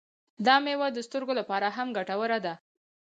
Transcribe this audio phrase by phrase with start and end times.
[0.45, 2.53] دا میوه د سترګو لپاره هم ګټوره ده.